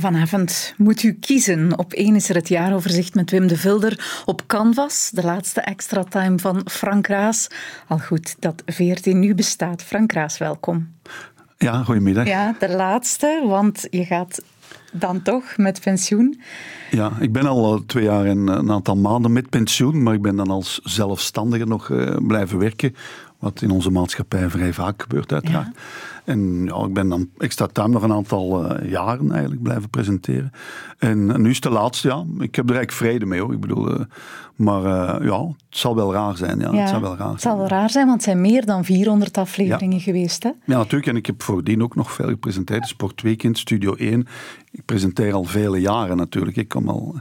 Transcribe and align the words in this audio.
Vanavond 0.00 0.74
moet 0.76 1.02
u 1.02 1.12
kiezen. 1.12 1.78
Op 1.78 1.92
één 1.92 2.14
is 2.14 2.28
er 2.28 2.34
het 2.34 2.48
jaaroverzicht 2.48 3.14
met 3.14 3.30
Wim 3.30 3.46
de 3.46 3.56
Vilder 3.56 4.22
op 4.24 4.42
Canvas, 4.46 5.10
de 5.10 5.22
laatste 5.22 5.60
extra 5.60 6.04
time 6.04 6.38
van 6.38 6.62
Frank 6.70 7.06
Raas. 7.06 7.48
Al 7.86 7.98
goed 7.98 8.36
dat 8.38 8.62
VRT 8.66 9.06
nu 9.06 9.34
bestaat. 9.34 9.82
Frank 9.82 10.12
Raas, 10.12 10.38
welkom. 10.38 10.94
Ja, 11.56 11.82
goedemiddag. 11.82 12.26
Ja, 12.26 12.54
de 12.58 12.68
laatste, 12.68 13.42
want 13.46 13.86
je 13.90 14.04
gaat 14.04 14.42
dan 14.92 15.22
toch 15.22 15.56
met 15.56 15.80
pensioen. 15.80 16.40
Ja, 16.90 17.12
ik 17.20 17.32
ben 17.32 17.46
al 17.46 17.74
eh, 17.74 17.80
twee 17.86 18.04
jaar 18.04 18.24
en 18.24 18.46
een 18.46 18.70
aantal 18.70 18.96
maanden 18.96 19.32
met 19.32 19.50
pensioen, 19.50 20.02
maar 20.02 20.14
ik 20.14 20.22
ben 20.22 20.36
dan 20.36 20.50
als 20.50 20.80
zelfstandige 20.82 21.64
nog 21.64 21.88
uh, 21.88 22.16
blijven 22.26 22.58
werken. 22.58 22.94
Wat 23.38 23.62
in 23.62 23.70
onze 23.70 23.90
maatschappij 23.90 24.48
vrij 24.48 24.72
vaak 24.72 25.02
gebeurt, 25.02 25.32
uiteraard. 25.32 25.76
En 26.28 26.64
ja, 26.64 26.84
ik 26.84 26.92
ben 26.92 27.08
dan 27.08 27.28
extra 27.38 27.66
time 27.66 27.88
nog 27.88 28.02
een 28.02 28.12
aantal 28.12 28.64
uh, 28.64 28.90
jaren 28.90 29.30
eigenlijk 29.30 29.62
blijven 29.62 29.90
presenteren. 29.90 30.50
En, 30.98 31.42
nu 31.42 31.48
is 31.48 31.54
het 31.54 31.64
de 31.64 31.70
laatste, 31.70 32.08
ja. 32.08 32.24
Ik 32.38 32.54
heb 32.54 32.70
er 32.70 32.76
eigenlijk 32.76 32.92
vrede 32.92 33.26
mee 33.26 33.40
hoor. 33.40 33.52
Ik 33.52 33.60
bedoel, 33.60 33.90
uh, 33.90 34.00
maar 34.54 34.82
uh, 34.82 35.26
ja, 35.26 35.46
het 35.46 35.78
zal 35.78 35.94
wel 35.94 36.12
raar 36.12 36.36
zijn. 36.36 36.58
Ja, 36.58 36.72
ja, 36.72 36.78
het 36.78 36.88
zal 36.88 37.00
wel 37.00 37.16
raar 37.16 37.30
het 37.30 37.40
zal 37.40 37.56
wel 37.56 37.66
raar 37.66 37.90
zijn, 37.90 38.06
want 38.06 38.16
het 38.16 38.24
zijn 38.24 38.40
meer 38.40 38.66
dan 38.66 38.84
400 38.84 39.38
afleveringen 39.38 39.96
ja. 39.96 40.02
geweest. 40.02 40.42
Hè? 40.42 40.50
Ja, 40.64 40.76
natuurlijk. 40.76 41.06
En 41.06 41.16
ik 41.16 41.26
heb 41.26 41.42
voordien 41.42 41.82
ook 41.82 41.94
nog 41.94 42.12
veel 42.12 42.28
gepresenteerd. 42.28 42.88
Sport 42.88 43.22
Weekend, 43.22 43.58
Studio 43.58 43.94
1. 43.94 44.26
Ik 44.70 44.84
presenteer 44.84 45.32
al 45.32 45.44
vele 45.44 45.80
jaren 45.80 46.16
natuurlijk. 46.16 46.56
Ik 46.56 46.68
kom 46.68 46.88
al... 46.88 47.16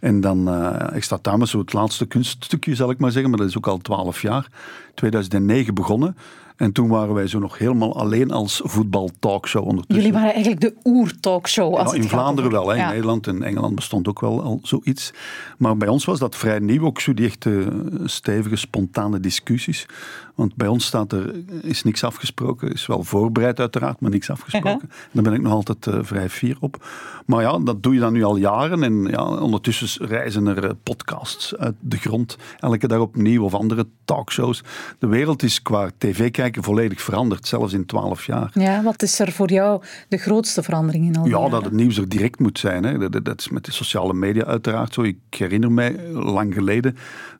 En 0.00 0.20
dan 0.20 0.48
extra 0.92 1.18
time, 1.18 1.46
zo 1.46 1.58
het 1.58 1.72
laatste 1.72 2.06
kunststukje 2.06 2.74
zal 2.74 2.90
ik 2.90 2.98
maar 2.98 3.10
zeggen. 3.10 3.30
Maar 3.30 3.38
dat 3.38 3.48
is 3.48 3.56
ook 3.56 3.66
al 3.66 3.78
12 3.78 4.22
jaar. 4.22 4.48
2009 4.94 5.74
begonnen. 5.74 6.16
En 6.60 6.72
toen 6.72 6.88
waren 6.88 7.14
wij 7.14 7.26
zo 7.26 7.38
nog 7.38 7.58
helemaal 7.58 7.96
alleen 7.96 8.30
als 8.30 8.60
voetbal-talkshow 8.64 9.66
ondertussen. 9.66 9.96
Jullie 9.96 10.12
waren 10.12 10.34
eigenlijk 10.34 10.60
de 10.60 10.74
oer-talkshow. 10.84 11.74
Ja, 11.74 11.92
in 11.92 12.08
Vlaanderen 12.08 12.50
wel. 12.50 12.68
Hè. 12.68 12.74
Ja. 12.74 12.82
In 12.82 12.88
Nederland 12.88 13.26
en 13.26 13.42
Engeland 13.42 13.74
bestond 13.74 14.08
ook 14.08 14.20
wel 14.20 14.42
al 14.42 14.60
zoiets. 14.62 15.12
Maar 15.58 15.76
bij 15.76 15.88
ons 15.88 16.04
was 16.04 16.18
dat 16.18 16.36
vrij 16.36 16.58
nieuw. 16.58 16.84
Ook 16.84 17.00
zo 17.00 17.14
die 17.14 17.26
echte 17.26 17.68
stevige, 18.04 18.56
spontane 18.56 19.20
discussies. 19.20 19.86
Want 20.34 20.54
bij 20.54 20.68
ons 20.68 20.84
staat 20.84 21.12
er, 21.12 21.34
is 21.62 21.82
niks 21.82 22.04
afgesproken. 22.04 22.72
Is 22.72 22.86
wel 22.86 23.02
voorbereid 23.02 23.60
uiteraard, 23.60 24.00
maar 24.00 24.10
niks 24.10 24.30
afgesproken. 24.30 24.70
Uh 24.84 24.90
-huh. 24.90 25.12
Daar 25.12 25.22
ben 25.22 25.32
ik 25.32 25.40
nog 25.40 25.52
altijd 25.52 25.86
uh, 25.86 25.98
vrij 26.02 26.28
fier 26.28 26.56
op. 26.60 26.86
Maar 27.26 27.42
ja, 27.42 27.58
dat 27.58 27.82
doe 27.82 27.94
je 27.94 28.00
dan 28.00 28.12
nu 28.12 28.24
al 28.24 28.36
jaren. 28.36 28.82
En 28.82 29.04
ja, 29.04 29.24
ondertussen 29.24 30.06
reizen 30.06 30.46
er 30.46 30.64
uh, 30.64 30.70
podcasts 30.82 31.56
uit 31.56 31.74
de 31.80 31.96
grond. 31.96 32.36
Elke 32.58 32.88
dag 32.88 33.00
opnieuw 33.00 33.44
of 33.44 33.54
andere 33.54 33.86
talkshows. 34.04 34.62
De 34.98 35.06
wereld 35.06 35.42
is 35.42 35.62
qua 35.62 35.90
tv-kijken 35.98 36.49
volledig 36.60 37.00
veranderd. 37.02 37.46
Zelfs 37.46 37.72
in 37.72 37.86
twaalf 37.86 38.26
jaar. 38.26 38.50
Ja, 38.54 38.82
wat 38.82 39.02
is 39.02 39.18
er 39.18 39.32
voor 39.32 39.50
jou 39.50 39.82
de 40.08 40.16
grootste 40.16 40.62
verandering 40.62 41.06
in 41.06 41.16
al 41.16 41.22
die 41.22 41.32
Ja, 41.32 41.38
jaren? 41.38 41.52
dat 41.52 41.64
het 41.64 41.72
nieuws 41.72 41.98
er 41.98 42.08
direct 42.08 42.38
moet 42.38 42.58
zijn. 42.58 42.84
Hè. 42.84 42.98
Dat, 43.08 43.24
dat 43.24 43.40
is 43.40 43.48
met 43.48 43.64
de 43.64 43.72
sociale 43.72 44.14
media 44.14 44.44
uiteraard 44.44 44.94
zo. 44.94 45.02
Ik 45.02 45.18
herinner 45.30 45.72
mij, 45.72 46.08
lang 46.12 46.54
geleden 46.54 46.96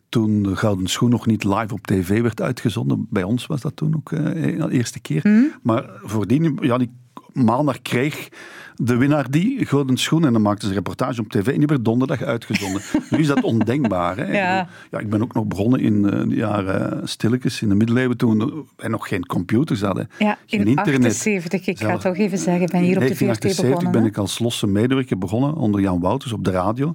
toen 0.09 0.43
de 0.43 0.57
Gouden 0.57 0.87
Schoen 0.87 1.11
nog 1.11 1.27
niet 1.27 1.45
live 1.45 1.75
op 1.75 1.87
tv 1.87 2.23
werd 2.23 2.41
uitgezonden. 2.41 3.07
Bij 3.11 3.23
ons 3.23 3.47
was 3.47 3.61
dat 3.61 3.77
toen 3.77 3.97
ook 3.97 4.11
uh, 4.11 4.21
de 4.25 4.67
eerste 4.71 5.01
keer. 5.01 5.21
Mm. 5.23 5.53
Maar 5.63 5.91
voordien, 6.03 6.59
ja, 6.61 6.79
die 6.79 6.91
maandag 7.33 7.83
kreeg 7.83 8.29
de 8.77 8.97
winnaar 8.97 9.31
die 9.31 9.67
Gouden 9.67 9.97
Schoen 9.97 10.25
en 10.25 10.33
dan 10.33 10.43
maakten 10.43 10.63
ze 10.63 10.69
een 10.69 10.75
reportage 10.75 11.21
op 11.21 11.29
tv 11.29 11.47
en 11.47 11.59
die 11.59 11.67
werd 11.67 11.85
donderdag 11.85 12.23
uitgezonden. 12.23 12.83
nu 13.11 13.19
is 13.19 13.27
dat 13.27 13.43
ondenkbaar. 13.43 14.17
Hè? 14.17 14.33
Ja. 14.33 14.61
Ik, 14.61 14.69
ja, 14.91 14.99
ik 14.99 15.11
ben 15.11 15.23
ook 15.23 15.35
nog 15.35 15.45
begonnen 15.45 15.81
in 15.81 15.95
uh, 15.95 16.11
de 16.11 16.35
jaren 16.35 17.09
stilletjes, 17.09 17.63
in 17.63 17.69
de 17.69 17.75
middeleeuwen, 17.75 18.17
toen 18.17 18.67
wij 18.77 18.89
nog 18.89 19.09
geen 19.09 19.27
computers 19.27 19.81
hadden. 19.81 20.11
Ja, 20.19 20.39
geen 20.47 20.61
in 20.61 20.67
internet. 20.67 21.11
78, 21.11 21.67
ik 21.67 21.79
ga 21.79 21.91
het 21.91 22.01
toch 22.01 22.17
even 22.17 22.39
zeggen, 22.39 22.63
ik 22.63 22.71
ben 22.71 22.81
hier 22.81 22.97
op 22.97 23.07
de 23.07 23.17
VRT 23.17 23.41
begonnen. 23.41 23.93
ben 23.93 24.05
ik 24.05 24.17
als 24.17 24.39
losse 24.39 24.67
medewerker 24.67 25.19
begonnen 25.19 25.55
onder 25.55 25.81
Jan 25.81 26.01
Wouters 26.01 26.33
op 26.33 26.45
de 26.45 26.51
radio. 26.51 26.95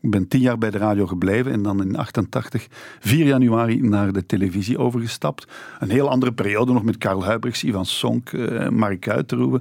Ik 0.00 0.10
ben 0.10 0.28
tien 0.28 0.40
jaar 0.40 0.58
bij 0.58 0.70
de 0.70 0.78
radio 0.78 1.06
gebleven 1.06 1.52
en 1.52 1.62
dan 1.62 1.82
in 1.82 1.96
88, 1.96 2.66
4 3.00 3.26
januari, 3.26 3.80
naar 3.80 4.12
de 4.12 4.26
televisie 4.26 4.78
overgestapt. 4.78 5.46
Een 5.78 5.90
heel 5.90 6.08
andere 6.10 6.32
periode 6.32 6.72
nog 6.72 6.82
met 6.82 6.98
Karel 6.98 7.24
Huibrechts, 7.24 7.64
Ivan 7.64 7.86
Sonk, 7.86 8.32
uh, 8.32 8.68
Mark 8.68 9.08
Uiterhoeven. 9.08 9.60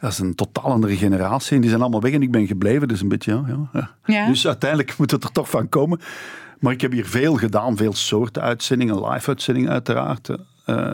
Dat 0.00 0.10
is 0.10 0.18
een 0.18 0.34
totaal 0.34 0.64
andere 0.64 0.96
generatie 0.96 1.54
en 1.54 1.60
die 1.60 1.70
zijn 1.70 1.82
allemaal 1.82 2.00
weg 2.00 2.12
en 2.12 2.22
ik 2.22 2.30
ben 2.30 2.46
gebleven. 2.46 2.88
Dus 2.88 3.00
een 3.00 3.08
beetje, 3.08 3.32
ja, 3.32 3.44
ja, 3.46 3.68
ja. 3.72 3.90
ja. 4.04 4.26
Dus 4.26 4.46
uiteindelijk 4.46 4.98
moet 4.98 5.10
het 5.10 5.24
er 5.24 5.32
toch 5.32 5.50
van 5.50 5.68
komen. 5.68 6.00
Maar 6.58 6.72
ik 6.72 6.80
heb 6.80 6.92
hier 6.92 7.06
veel 7.06 7.34
gedaan, 7.34 7.76
veel 7.76 7.94
soorten 7.94 8.42
uitzendingen, 8.42 9.08
live-uitzendingen 9.08 9.70
uiteraard. 9.70 10.30
Uh, 10.66 10.90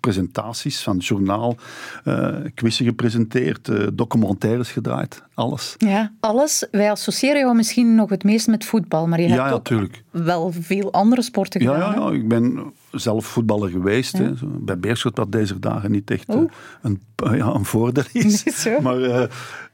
presentaties 0.00 0.82
van 0.82 0.96
het 0.96 1.06
journaal, 1.06 1.56
uh, 2.04 2.36
quizzen 2.54 2.84
gepresenteerd, 2.84 3.68
uh, 3.68 3.86
documentaires 3.92 4.70
gedraaid, 4.70 5.22
alles. 5.34 5.74
Ja, 5.78 6.12
alles. 6.20 6.66
Wij 6.70 6.90
associëren 6.90 7.40
jou 7.40 7.54
misschien 7.54 7.94
nog 7.94 8.10
het 8.10 8.24
meest 8.24 8.46
met 8.46 8.64
voetbal, 8.64 9.06
maar 9.06 9.20
je 9.20 9.28
ja, 9.28 9.52
hebt 9.52 9.68
ja, 9.68 9.86
wel 10.10 10.52
veel 10.60 10.92
andere 10.92 11.22
sporten 11.22 11.60
gedaan. 11.60 11.78
Ja, 11.78 11.94
ja, 11.94 12.08
ja. 12.08 12.12
ik 12.12 12.28
ben 12.28 12.72
zelf 12.90 13.26
voetballer 13.26 13.70
geweest. 13.70 14.18
Ja. 14.18 14.24
Hè. 14.24 14.32
Bij 14.42 14.78
Beerschot 14.78 15.16
wat 15.16 15.32
deze 15.32 15.58
dagen 15.58 15.90
niet 15.90 16.10
echt 16.10 16.28
oh. 16.28 16.50
een, 16.82 17.00
ja, 17.16 17.46
een 17.46 17.64
voordeel 17.64 18.04
is. 18.12 18.44
Maar 18.82 19.28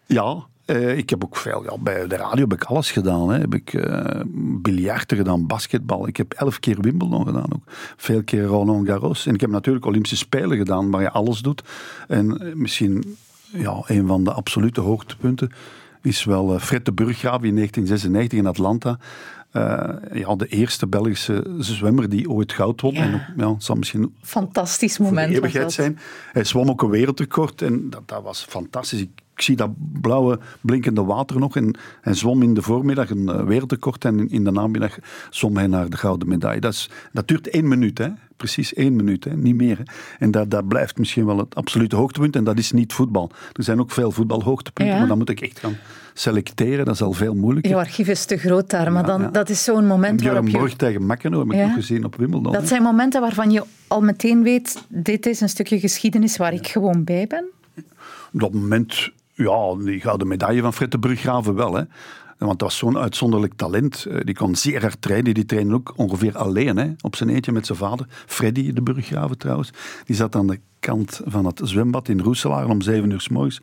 ja, 0.06 0.46
uh, 0.70 0.96
ik 0.96 1.10
heb 1.10 1.24
ook 1.24 1.36
veel, 1.36 1.62
ja, 1.62 1.78
bij 1.78 2.06
de 2.06 2.16
radio 2.16 2.40
heb 2.48 2.52
ik 2.52 2.64
alles 2.64 2.90
gedaan. 2.90 3.30
Hè. 3.30 3.38
Heb 3.38 3.54
ik 3.54 3.72
uh, 3.72 4.20
biljarten 4.62 5.16
gedaan, 5.16 5.46
basketbal. 5.46 6.08
Ik 6.08 6.16
heb 6.16 6.32
elf 6.32 6.60
keer 6.60 6.80
Wimbledon 6.80 7.26
gedaan 7.26 7.54
ook. 7.54 7.62
Veel 7.96 8.22
keer 8.22 8.42
Roland 8.42 8.88
Garros. 8.88 9.26
En 9.26 9.34
ik 9.34 9.40
heb 9.40 9.50
natuurlijk 9.50 9.86
Olympische 9.86 10.16
Spelen 10.16 10.56
gedaan, 10.56 10.90
waar 10.90 11.02
je 11.02 11.10
alles 11.10 11.40
doet. 11.40 11.62
En 12.08 12.38
uh, 12.42 12.54
misschien 12.54 13.16
ja, 13.52 13.82
een 13.86 14.06
van 14.06 14.24
de 14.24 14.32
absolute 14.32 14.80
hoogtepunten 14.80 15.52
is 16.02 16.24
wel 16.24 16.58
Fred 16.58 16.84
de 16.84 16.92
Burggraaf 16.92 17.42
in 17.42 17.54
1996 17.54 18.38
in 18.38 18.46
Atlanta. 18.46 18.98
Uh, 19.52 19.88
ja, 20.12 20.36
de 20.36 20.46
eerste 20.46 20.86
Belgische 20.86 21.54
zwemmer 21.58 22.08
die 22.08 22.30
ooit 22.30 22.52
goud 22.52 22.80
won. 22.80 22.94
Ja. 22.94 23.00
En 23.00 23.14
ook, 23.14 23.20
ja, 23.36 23.52
het 23.52 23.64
zal 23.64 23.76
misschien 23.76 24.14
Fantastisch 24.22 24.98
moment 24.98 25.18
voor 25.18 25.28
de 25.28 25.34
eeuwigheid 25.34 25.72
zijn. 25.72 25.98
Hij 26.32 26.44
zwom 26.44 26.68
ook 26.68 26.82
een 26.82 26.90
wereldrecord 26.90 27.62
en 27.62 27.90
dat, 27.90 28.08
dat 28.08 28.22
was 28.22 28.46
fantastisch. 28.48 29.00
Ik, 29.00 29.10
ik, 29.38 29.44
zie 29.44 29.56
dat 29.56 29.70
blauwe 30.00 30.38
blinkende 30.60 31.04
water 31.04 31.38
nog. 31.38 31.56
En 31.56 31.78
hij 32.00 32.14
zwom 32.14 32.42
in 32.42 32.54
de 32.54 32.62
voormiddag 32.62 33.10
een 33.10 33.46
wereldrecord 33.46 34.04
en 34.04 34.28
in, 34.30 34.44
de 34.44 34.50
namiddag 34.50 34.98
zwom 35.30 35.56
hij 35.56 35.66
naar 35.66 35.90
de 35.90 35.96
gouden 35.96 36.28
medaille. 36.28 36.60
Dat, 36.60 36.72
is, 36.72 36.90
dat 37.12 37.28
duurt 37.28 37.48
één 37.48 37.68
minuut, 37.68 37.98
hè? 37.98 38.08
precies 38.38 38.74
één 38.74 38.96
minuut, 38.96 39.24
hè? 39.24 39.36
niet 39.36 39.54
meer. 39.54 39.78
Hè? 39.78 39.82
En 40.18 40.30
dat, 40.30 40.50
dat 40.50 40.68
blijft 40.68 40.98
misschien 40.98 41.26
wel 41.26 41.38
het 41.38 41.54
absolute 41.54 41.96
hoogtepunt 41.96 42.36
en 42.36 42.44
dat 42.44 42.58
is 42.58 42.72
niet 42.72 42.92
voetbal. 42.92 43.30
Er 43.52 43.64
zijn 43.64 43.80
ook 43.80 43.90
veel 43.90 44.10
voetbalhoogtepunten, 44.10 44.94
ja. 44.94 44.98
maar 44.98 45.08
dan 45.08 45.18
moet 45.18 45.28
ik 45.28 45.40
echt 45.40 45.58
gaan 45.58 45.76
selecteren. 46.14 46.84
Dat 46.84 46.94
is 46.94 47.02
al 47.02 47.12
veel 47.12 47.34
moeilijker. 47.34 47.70
Je 47.70 47.76
archief 47.76 48.08
is 48.08 48.24
te 48.24 48.36
groot 48.36 48.70
daar, 48.70 48.92
maar 48.92 49.06
dan, 49.06 49.20
ja, 49.20 49.28
dat 49.28 49.48
is 49.48 49.64
zo'n 49.64 49.86
moment 49.86 50.20
en 50.20 50.26
waarop 50.26 50.48
je... 50.48 50.58
Borg 50.58 50.74
tegen 50.74 51.06
Makkeno 51.06 51.38
heb 51.38 51.52
ik 51.52 51.66
nog 51.66 51.74
gezien 51.74 52.04
op 52.04 52.16
Wimbledon. 52.16 52.52
Dat 52.52 52.68
zijn 52.68 52.82
momenten 52.82 53.20
waarvan 53.20 53.50
je 53.50 53.64
al 53.86 54.00
meteen 54.00 54.42
weet, 54.42 54.82
dit 54.88 55.26
is 55.26 55.40
een 55.40 55.48
stukje 55.48 55.80
geschiedenis 55.80 56.36
waar 56.36 56.52
ik 56.52 56.66
gewoon 56.66 57.04
bij 57.04 57.26
ben. 57.26 57.44
Op 58.32 58.40
dat 58.40 58.52
moment, 58.52 59.10
ja, 59.38 59.74
die 59.84 60.00
gouden 60.00 60.28
medaille 60.28 60.62
van 60.62 60.72
Fred 60.72 60.90
de 60.90 60.98
Bruggraven 60.98 61.54
wel, 61.54 61.74
hè. 61.74 61.82
Want 62.38 62.58
dat 62.58 62.68
was 62.68 62.76
zo'n 62.76 62.98
uitzonderlijk 62.98 63.52
talent. 63.56 64.06
Die 64.24 64.34
kon 64.34 64.56
zeer 64.56 64.80
hard 64.80 65.00
trainen. 65.00 65.34
Die 65.34 65.44
trainde 65.44 65.74
ook 65.74 65.92
ongeveer 65.96 66.36
alleen 66.36 66.76
hè, 66.76 66.90
op 67.00 67.16
zijn 67.16 67.28
eentje 67.28 67.52
met 67.52 67.66
zijn 67.66 67.78
vader. 67.78 68.06
Freddy 68.26 68.72
de 68.72 68.82
Burggraven 68.82 69.38
trouwens. 69.38 69.70
Die 70.04 70.16
zat 70.16 70.36
aan 70.36 70.46
de 70.46 70.60
kant 70.80 71.20
van 71.24 71.46
het 71.46 71.60
zwembad 71.64 72.08
in 72.08 72.20
Roeselaar 72.20 72.68
om 72.68 72.80
zeven 72.80 73.10
uur 73.10 73.20
s 73.20 73.28
morgens. 73.28 73.60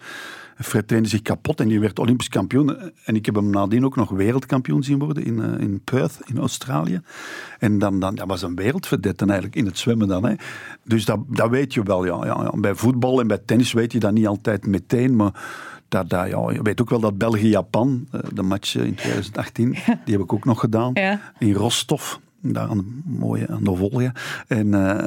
Fred 0.57 0.87
trainde 0.87 1.09
zich 1.09 1.21
kapot 1.21 1.59
en 1.59 1.67
die 1.67 1.79
werd 1.79 1.99
Olympisch 1.99 2.29
kampioen. 2.29 2.91
En 3.03 3.15
ik 3.15 3.25
heb 3.25 3.35
hem 3.35 3.49
nadien 3.49 3.85
ook 3.85 3.95
nog 3.95 4.09
wereldkampioen 4.09 4.83
zien 4.83 4.99
worden 4.99 5.25
in, 5.25 5.37
uh, 5.37 5.59
in 5.59 5.81
Perth, 5.83 6.19
in 6.25 6.37
Australië. 6.37 7.01
En 7.59 7.79
dan, 7.79 7.99
dan, 7.99 8.15
dat 8.15 8.27
was 8.27 8.41
een 8.41 8.55
wereldverdette 8.55 9.25
eigenlijk, 9.25 9.55
in 9.55 9.65
het 9.65 9.77
zwemmen 9.77 10.07
dan. 10.07 10.25
Hè. 10.25 10.33
Dus 10.83 11.05
dat, 11.05 11.19
dat 11.27 11.49
weet 11.49 11.73
je 11.73 11.83
wel, 11.83 12.05
ja, 12.05 12.25
ja. 12.25 12.51
Bij 12.57 12.75
voetbal 12.75 13.19
en 13.19 13.27
bij 13.27 13.39
tennis 13.45 13.73
weet 13.73 13.91
je 13.91 13.99
dat 13.99 14.13
niet 14.13 14.27
altijd 14.27 14.67
meteen, 14.67 15.15
maar... 15.15 15.73
Ja, 16.07 16.51
je 16.51 16.59
weet 16.61 16.81
ook 16.81 16.89
wel 16.89 16.99
dat 16.99 17.17
België-Japan, 17.17 18.07
de 18.33 18.41
match 18.41 18.75
in 18.75 18.95
2018, 18.95 19.71
die 20.05 20.13
heb 20.13 20.21
ik 20.21 20.33
ook 20.33 20.45
nog 20.45 20.59
gedaan. 20.59 20.93
In 21.39 21.53
Rostov, 21.53 22.15
daar 22.41 22.67
aan 22.67 22.77
de 22.77 23.01
mooie, 23.05 23.47
aan 23.47 23.63
de. 23.63 24.11
En 24.47 24.67
uh, 24.67 25.05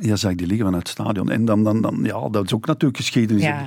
ja, 0.00 0.16
zag 0.16 0.34
die 0.34 0.46
liggen 0.46 0.66
vanuit 0.66 0.88
het 0.88 0.98
stadion. 0.98 1.30
En 1.30 1.44
dan, 1.44 1.64
dan, 1.64 1.80
dan, 1.80 2.00
ja, 2.02 2.28
dat 2.28 2.44
is 2.44 2.54
ook 2.54 2.66
natuurlijk 2.66 2.96
geschiedenis. 2.96 3.42
Ja. 3.42 3.66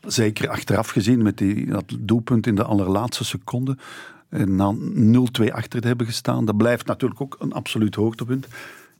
Zeker 0.00 0.48
achteraf 0.48 0.88
gezien 0.88 1.22
met 1.22 1.38
die, 1.38 1.66
dat 1.66 1.96
doelpunt 1.98 2.46
in 2.46 2.54
de 2.54 2.64
allerlaatste 2.64 3.24
seconde. 3.24 3.76
En 4.28 4.56
na 4.56 4.74
0-2 5.42 5.52
achter 5.52 5.80
te 5.80 5.86
hebben 5.86 6.06
gestaan. 6.06 6.44
Dat 6.44 6.56
blijft 6.56 6.86
natuurlijk 6.86 7.20
ook 7.20 7.36
een 7.40 7.52
absoluut 7.52 7.94
hoogtepunt. 7.94 8.46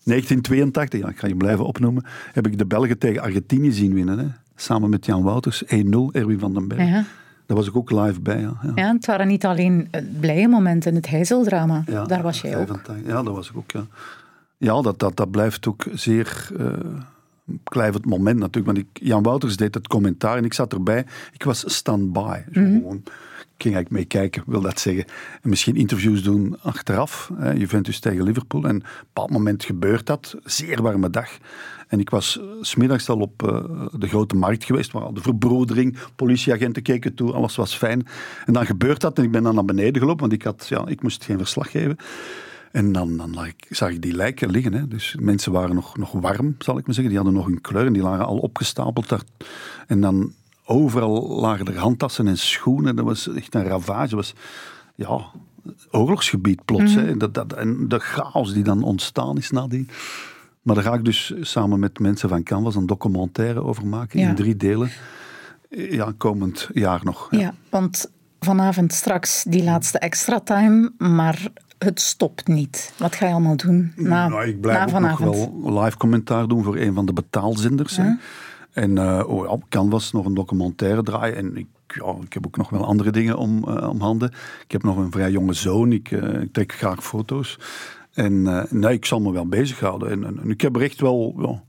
1982, 0.04 1.00
ja, 1.00 1.08
ik 1.08 1.18
ga 1.18 1.26
je 1.26 1.36
blijven 1.36 1.64
opnoemen, 1.64 2.04
heb 2.32 2.46
ik 2.46 2.58
de 2.58 2.66
Belgen 2.66 2.98
tegen 2.98 3.22
Argentinië 3.22 3.72
zien 3.72 3.94
winnen. 3.94 4.18
Hè? 4.18 4.26
Samen 4.60 4.90
met 4.90 5.06
Jan 5.06 5.22
Wouters, 5.22 5.64
1-0, 5.64 5.68
Erwin 6.12 6.38
van 6.38 6.54
den 6.54 6.68
Berg. 6.68 6.88
Ja. 6.88 7.04
Daar 7.46 7.56
was 7.56 7.68
ik 7.68 7.76
ook 7.76 7.90
live 7.90 8.20
bij. 8.20 8.40
Ja, 8.40 8.56
ja. 8.62 8.72
ja 8.74 8.92
het 8.92 9.06
waren 9.06 9.26
niet 9.26 9.46
alleen 9.46 9.90
blije 10.20 10.48
momenten, 10.48 10.94
het 10.94 11.08
heizeldrama. 11.08 11.82
Ja, 11.86 12.04
Daar 12.04 12.22
was 12.22 12.40
jij 12.40 12.56
ook. 12.56 12.66
85. 12.66 13.12
Ja, 13.12 13.22
dat 13.22 13.34
was 13.34 13.50
ik 13.50 13.56
ook. 13.56 13.70
Ja, 13.70 13.86
ja 14.56 14.82
dat, 14.82 14.98
dat, 14.98 15.16
dat 15.16 15.30
blijft 15.30 15.66
ook 15.66 15.86
zeer 15.92 16.48
uh, 16.60 16.66
Blijf 16.66 17.17
het 17.72 18.06
moment 18.06 18.38
natuurlijk. 18.38 18.66
Want 18.66 18.78
ik, 18.78 19.06
Jan 19.06 19.22
Wouters 19.22 19.56
deed 19.56 19.74
het 19.74 19.88
commentaar 19.88 20.36
en 20.36 20.44
ik 20.44 20.52
zat 20.52 20.72
erbij. 20.72 21.06
Ik 21.32 21.44
was 21.44 21.74
stand-by. 21.74 22.42
Gewoon 22.52 23.02
ging 23.58 23.76
ik 23.76 23.90
meekijken, 23.90 24.42
wil 24.46 24.60
dat 24.60 24.80
zeggen. 24.80 25.04
En 25.42 25.48
misschien 25.48 25.76
interviews 25.76 26.22
doen 26.22 26.56
achteraf. 26.62 27.30
Hè, 27.34 27.52
Juventus 27.52 28.00
tegen 28.00 28.22
Liverpool. 28.22 28.64
En 28.64 28.76
op 28.76 28.82
een 28.82 28.98
bepaald 29.06 29.30
moment 29.30 29.64
gebeurt 29.64 30.06
dat. 30.06 30.36
Zeer 30.44 30.82
warme 30.82 31.10
dag. 31.10 31.30
En 31.88 32.00
ik 32.00 32.10
was 32.10 32.38
eh, 32.38 32.44
smiddags 32.60 33.08
al 33.08 33.20
op 33.20 33.42
uh, 33.42 33.86
de 33.92 34.08
grote 34.08 34.36
markt 34.36 34.64
geweest, 34.64 34.92
waar 34.92 35.12
de 35.12 35.20
verbroedering, 35.20 35.98
politieagenten 36.16 36.82
keken 36.82 37.14
toe, 37.14 37.32
alles 37.32 37.56
was 37.56 37.74
fijn. 37.74 38.06
En 38.46 38.52
dan 38.52 38.66
gebeurt 38.66 39.00
dat 39.00 39.18
en 39.18 39.24
ik 39.24 39.30
ben 39.30 39.42
dan 39.42 39.54
naar 39.54 39.64
beneden 39.64 40.00
gelopen, 40.00 40.20
want 40.20 40.32
ik, 40.32 40.42
had, 40.42 40.66
ja, 40.68 40.86
ik 40.86 41.02
moest 41.02 41.24
geen 41.24 41.38
verslag 41.38 41.70
geven. 41.70 41.96
En 42.72 42.92
dan, 42.92 43.16
dan 43.16 43.34
lag 43.34 43.46
ik, 43.46 43.66
zag 43.70 43.90
ik 43.90 44.02
die 44.02 44.14
lijken 44.14 44.50
liggen. 44.50 44.72
Hè. 44.72 44.88
Dus 44.88 45.16
mensen 45.20 45.52
waren 45.52 45.74
nog, 45.74 45.96
nog 45.96 46.12
warm, 46.12 46.54
zal 46.58 46.78
ik 46.78 46.86
maar 46.86 46.94
zeggen. 46.94 47.14
Die 47.14 47.22
hadden 47.22 47.38
nog 47.42 47.46
een 47.46 47.60
kleur 47.60 47.86
en 47.86 47.92
die 47.92 48.02
lagen 48.02 48.26
al 48.26 48.38
opgestapeld 48.38 49.08
daar. 49.08 49.22
En 49.86 50.00
dan 50.00 50.32
overal 50.64 51.40
lagen 51.40 51.66
er 51.66 51.78
handtassen 51.78 52.26
en 52.28 52.38
schoenen. 52.38 52.96
Dat 52.96 53.04
was 53.04 53.28
echt 53.34 53.54
een 53.54 53.64
ravage. 53.64 54.08
Dat 54.08 54.10
was, 54.18 54.34
ja, 54.94 55.20
oorlogsgebied 55.90 56.64
plots. 56.64 56.94
hè. 56.94 57.16
Dat, 57.16 57.34
dat, 57.34 57.52
en 57.52 57.88
de 57.88 57.98
chaos 57.98 58.52
die 58.52 58.62
dan 58.64 58.82
ontstaan 58.82 59.36
is 59.36 59.50
nadien. 59.50 59.88
Maar 60.62 60.74
daar 60.74 60.84
ga 60.84 60.94
ik 60.94 61.04
dus 61.04 61.32
samen 61.40 61.78
met 61.80 61.98
mensen 61.98 62.28
van 62.28 62.42
Canvas 62.42 62.74
een 62.74 62.86
documentaire 62.86 63.62
over 63.62 63.86
maken 63.86 64.20
Ja. 64.20 64.28
in 64.28 64.34
drie 64.34 64.56
delen. 64.56 64.90
Ja, 65.70 66.12
komend 66.16 66.68
jaar 66.72 67.00
nog. 67.04 67.26
Ja, 67.30 67.54
want 67.70 68.10
vanavond 68.40 68.92
straks 68.92 69.44
die 69.48 69.62
laatste 69.64 69.98
extra 69.98 70.40
time, 70.40 70.92
maar 70.98 71.48
het 71.78 72.00
stopt 72.00 72.48
niet. 72.48 72.92
Wat 72.96 73.14
ga 73.14 73.26
je 73.26 73.32
allemaal 73.32 73.56
doen 73.56 73.92
na, 73.96 74.28
nou, 74.28 74.46
ik 74.46 74.60
blijf 74.60 74.78
na 74.78 74.88
vanavond? 74.88 75.36
nog 75.36 75.74
wel 75.74 75.82
live 75.82 75.96
commentaar 75.96 76.48
doen 76.48 76.64
voor 76.64 76.76
een 76.76 76.94
van 76.94 77.06
de 77.06 77.12
betaalzenders. 77.12 77.98
En 78.72 78.98
eh 78.98 79.22
oh, 79.26 79.44
ja, 79.44 79.50
op 79.50 79.64
Canvas 79.68 80.12
nog 80.12 80.24
een 80.24 80.34
documentaire 80.34 81.02
draaien. 81.02 81.36
En 81.36 81.56
ik, 81.56 81.66
ja, 81.86 82.14
ik 82.24 82.32
heb 82.32 82.46
ook 82.46 82.56
nog 82.56 82.70
wel 82.70 82.84
andere 82.84 83.10
dingen 83.10 83.36
om, 83.36 83.68
eh, 83.68 83.88
om 83.88 84.00
handen. 84.00 84.32
Ik 84.64 84.72
heb 84.72 84.82
nog 84.82 84.96
een 84.96 85.10
vrij 85.10 85.30
jonge 85.30 85.52
zoon. 85.52 85.92
Ik, 85.92 86.10
eh, 86.10 86.40
ik 86.40 86.52
trek 86.52 86.72
graag 86.72 87.04
foto's. 87.04 87.58
En 88.12 88.46
eh, 88.46 88.70
nee, 88.70 88.92
ik 88.92 89.04
zal 89.04 89.20
me 89.20 89.32
wel 89.32 89.46
bezighouden. 89.46 90.10
En, 90.10 90.24
en, 90.24 90.38
en 90.42 90.50
ik 90.50 90.60
heb 90.60 90.76
er 90.76 90.82
echt 90.82 91.00
wel... 91.00 91.34
Ja, 91.38 91.62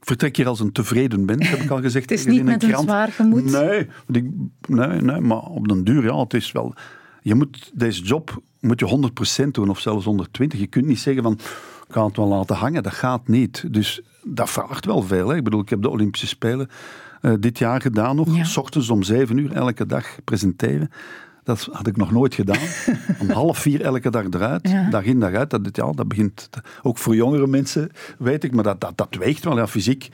vertrek 0.00 0.36
hier 0.36 0.46
als 0.46 0.60
een 0.60 0.72
tevreden 0.72 1.24
mens, 1.24 1.48
heb 1.48 1.58
ik 1.58 1.70
al 1.70 1.80
gezegd. 1.80 2.08
Het 2.10 2.18
is 2.18 2.26
niet 2.26 2.44
met 2.44 2.62
een 2.62 2.68
krant. 2.68 2.84
zwaar 2.84 3.12
gemoed? 3.12 3.44
Nee, 3.44 3.88
ik, 4.08 4.30
nee, 4.68 5.00
nee, 5.00 5.20
maar 5.20 5.42
op 5.42 5.68
den 5.68 5.84
duur, 5.84 6.04
ja, 6.04 6.18
het 6.18 6.34
is 6.34 6.52
wel... 6.52 6.74
Je 7.26 7.34
moet 7.34 7.70
deze 7.74 8.02
job 8.02 8.42
moet 8.60 8.80
je 8.80 9.10
100% 9.44 9.46
doen, 9.50 9.68
of 9.68 9.80
zelfs 9.80 10.04
120. 10.04 10.58
Je 10.58 10.66
kunt 10.66 10.86
niet 10.86 10.98
zeggen 10.98 11.22
van, 11.22 11.32
ik 11.88 11.92
ga 11.92 12.06
het 12.06 12.16
wel 12.16 12.26
laten 12.26 12.56
hangen. 12.56 12.82
Dat 12.82 12.92
gaat 12.92 13.28
niet. 13.28 13.64
Dus 13.72 14.00
dat 14.24 14.50
vraagt 14.50 14.84
wel 14.84 15.02
veel. 15.02 15.28
Hè. 15.28 15.36
Ik 15.36 15.44
bedoel, 15.44 15.60
ik 15.60 15.68
heb 15.68 15.82
de 15.82 15.88
Olympische 15.88 16.26
Spelen 16.26 16.68
eh, 17.20 17.32
dit 17.40 17.58
jaar 17.58 17.80
gedaan 17.80 18.16
nog. 18.16 18.36
Ja. 18.36 18.44
S 18.44 18.56
ochtends 18.56 18.90
om 18.90 19.02
zeven 19.02 19.36
uur 19.38 19.52
elke 19.52 19.86
dag 19.86 20.06
presenteren. 20.24 20.90
Dat 21.44 21.68
had 21.72 21.86
ik 21.86 21.96
nog 21.96 22.10
nooit 22.12 22.34
gedaan. 22.34 22.58
Om 23.20 23.30
half 23.30 23.58
vier 23.58 23.80
elke 23.80 24.10
dag 24.10 24.24
eruit. 24.30 24.68
Ja. 24.68 24.90
Dag 24.90 25.04
in 25.04 25.20
dag 25.20 25.32
uit. 25.32 25.50
Dat, 25.50 25.76
ja, 25.76 25.92
dat 25.92 26.08
begint 26.08 26.50
ook 26.82 26.98
voor 26.98 27.14
jongere 27.14 27.46
mensen, 27.46 27.90
weet 28.18 28.44
ik. 28.44 28.52
Maar 28.52 28.64
dat, 28.64 28.80
dat, 28.80 28.92
dat 28.96 29.14
weegt 29.18 29.44
wel. 29.44 29.56
Ja, 29.56 29.66
fysiek 29.66 30.08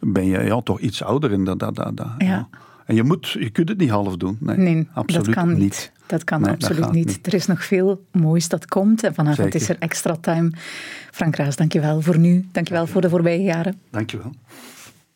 ben 0.00 0.24
je 0.26 0.38
ja, 0.38 0.60
toch 0.60 0.80
iets 0.80 1.02
ouder. 1.02 1.32
En, 1.32 1.44
dat, 1.44 1.58
dat, 1.58 1.74
dat, 1.74 1.96
dat, 1.96 2.08
Ja. 2.18 2.48
en 2.86 2.94
je, 2.94 3.02
moet, 3.02 3.28
je 3.28 3.50
kunt 3.50 3.68
het 3.68 3.78
niet 3.78 3.90
half 3.90 4.16
doen. 4.16 4.36
Nee, 4.40 4.56
Nee, 4.56 4.88
absoluut 4.94 5.24
dat 5.24 5.34
kan 5.34 5.48
niet. 5.48 5.58
niet. 5.58 5.92
Dat 6.08 6.24
kan 6.24 6.40
Nee, 6.40 6.50
absoluut 6.52 6.90
niet. 6.92 7.06
niet. 7.06 7.26
Er 7.26 7.34
is 7.34 7.46
nog 7.46 7.64
veel 7.64 8.04
moois 8.12 8.48
dat 8.48 8.66
komt. 8.66 9.02
En 9.02 9.14
vanavond 9.14 9.52
Zeker. 9.52 9.60
is 9.60 9.68
er 9.68 9.76
extra 9.78 10.16
time. 10.20 10.50
Frank 11.10 11.36
Raas, 11.36 11.56
dankjewel 11.56 12.00
voor 12.00 12.18
nu. 12.18 12.48
Dankjewel 12.52 12.86
voor 12.86 13.00
de 13.00 13.08
voorbije 13.08 13.42
jaren. 13.42 13.80
Dankjewel. 13.90 14.30